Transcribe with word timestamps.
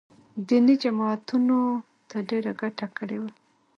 دیني 0.47 0.75
جماعتونو 0.83 1.59
ته 2.09 2.17
ډېره 2.29 2.51
ګټه 2.61 2.87
کړې 2.97 3.17
ده 3.23 3.31